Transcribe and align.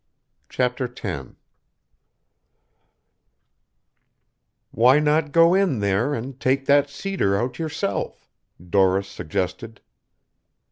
CHAPTER 0.49 0.91
X 0.91 1.27
"Why 4.71 4.97
not 4.97 5.31
go 5.31 5.53
in 5.53 5.77
there 5.77 6.15
and 6.15 6.39
take 6.39 6.65
that 6.65 6.89
cedar 6.89 7.37
out 7.39 7.59
yourself?" 7.59 8.27
Doris 8.67 9.07
suggested. 9.07 9.79